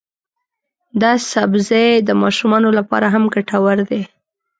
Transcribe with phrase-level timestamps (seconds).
[1.01, 4.01] دا سبزی د ماشومانو لپاره هم ګټور دی.